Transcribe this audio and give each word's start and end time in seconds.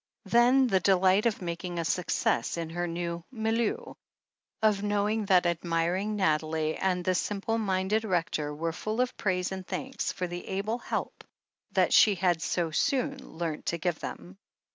Then 0.25 0.65
the 0.65 0.79
delight 0.79 1.27
of 1.27 1.43
making 1.43 1.77
a 1.77 1.85
success 1.85 2.57
in 2.57 2.71
her 2.71 2.87
new 2.87 3.23
tnilieu^ 3.31 3.93
oi 4.65 4.71
knowing 4.81 5.25
that 5.25 5.45
admiring 5.45 6.15
Nathalie 6.15 6.75
and 6.75 7.05
the 7.05 7.13
simple 7.13 7.59
minded 7.59 8.03
Rector 8.03 8.51
were 8.51 8.73
full 8.73 8.99
of 8.99 9.15
praise 9.15 9.51
and 9.51 9.63
thanks 9.67 10.11
for 10.11 10.25
the 10.25 10.47
able 10.47 10.79
help 10.79 11.23
that 11.73 11.93
she 11.93 12.15
had 12.15 12.41
so 12.41 12.71
soon 12.71 13.17
learnt 13.19 13.67
to 13.67 13.77
give 13.77 13.99
them. 13.99 14.39